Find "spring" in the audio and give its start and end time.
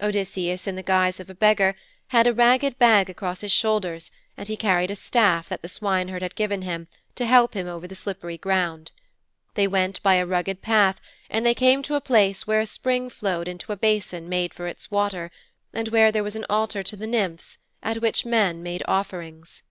12.66-13.10